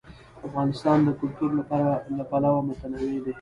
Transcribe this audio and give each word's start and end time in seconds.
افغانستان 0.47 0.97
د 1.07 1.09
کلتور 1.19 1.49
له 2.19 2.23
پلوه 2.29 2.61
متنوع 2.67 3.05
دی. 3.25 3.29